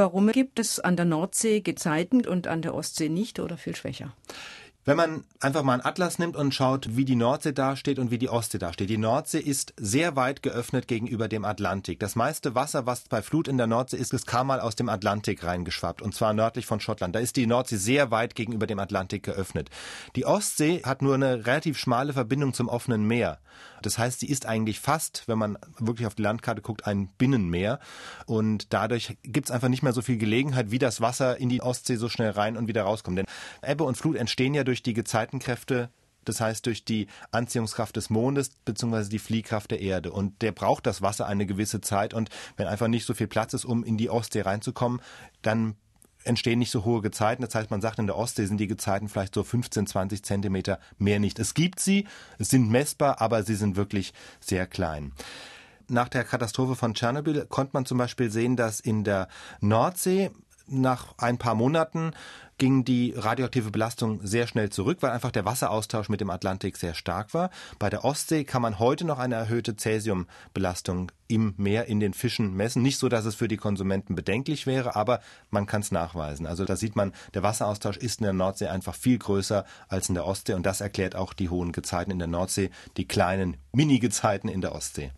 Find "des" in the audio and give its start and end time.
37.96-38.10